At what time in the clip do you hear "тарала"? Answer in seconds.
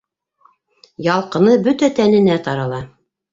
2.49-2.81